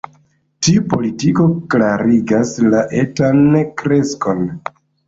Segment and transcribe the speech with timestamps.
[0.67, 1.45] Tiu politiko
[1.75, 3.47] klarigas la etan
[3.85, 4.47] kreskon.